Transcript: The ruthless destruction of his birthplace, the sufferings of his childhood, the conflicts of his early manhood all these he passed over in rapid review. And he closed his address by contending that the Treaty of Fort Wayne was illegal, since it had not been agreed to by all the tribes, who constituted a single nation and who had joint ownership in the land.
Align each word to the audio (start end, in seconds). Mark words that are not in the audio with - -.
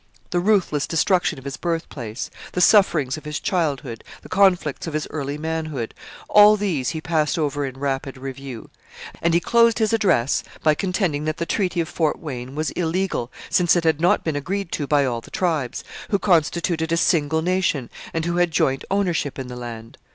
The 0.31 0.39
ruthless 0.39 0.87
destruction 0.87 1.37
of 1.37 1.45
his 1.45 1.57
birthplace, 1.57 2.31
the 2.53 2.59
sufferings 2.59 3.17
of 3.17 3.25
his 3.25 3.39
childhood, 3.39 4.03
the 4.23 4.29
conflicts 4.29 4.87
of 4.87 4.95
his 4.95 5.07
early 5.11 5.37
manhood 5.37 5.93
all 6.27 6.57
these 6.57 6.89
he 6.89 7.01
passed 7.01 7.37
over 7.37 7.65
in 7.67 7.77
rapid 7.79 8.17
review. 8.17 8.71
And 9.21 9.35
he 9.35 9.39
closed 9.39 9.77
his 9.77 9.93
address 9.93 10.43
by 10.63 10.73
contending 10.73 11.25
that 11.25 11.37
the 11.37 11.45
Treaty 11.45 11.81
of 11.81 11.87
Fort 11.87 12.17
Wayne 12.17 12.55
was 12.55 12.71
illegal, 12.71 13.31
since 13.51 13.75
it 13.75 13.83
had 13.83 14.01
not 14.01 14.23
been 14.23 14.35
agreed 14.35 14.71
to 14.71 14.87
by 14.87 15.05
all 15.05 15.21
the 15.21 15.29
tribes, 15.29 15.83
who 16.09 16.17
constituted 16.17 16.91
a 16.91 16.97
single 16.97 17.43
nation 17.43 17.87
and 18.11 18.25
who 18.25 18.37
had 18.37 18.49
joint 18.49 18.83
ownership 18.89 19.37
in 19.37 19.49
the 19.49 19.55
land. 19.55 19.99